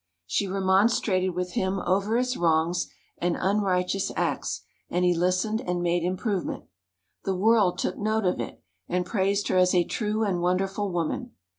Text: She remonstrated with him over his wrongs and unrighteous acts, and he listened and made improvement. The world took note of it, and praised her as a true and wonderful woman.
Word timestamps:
She 0.25 0.47
remonstrated 0.47 1.35
with 1.35 1.51
him 1.51 1.79
over 1.85 2.17
his 2.17 2.35
wrongs 2.35 2.87
and 3.19 3.37
unrighteous 3.39 4.11
acts, 4.15 4.63
and 4.89 5.05
he 5.05 5.13
listened 5.13 5.61
and 5.61 5.83
made 5.83 6.01
improvement. 6.03 6.63
The 7.23 7.35
world 7.35 7.77
took 7.77 7.99
note 7.99 8.25
of 8.25 8.39
it, 8.39 8.63
and 8.89 9.05
praised 9.05 9.47
her 9.49 9.57
as 9.57 9.75
a 9.75 9.83
true 9.83 10.23
and 10.23 10.41
wonderful 10.41 10.91
woman. 10.91 11.33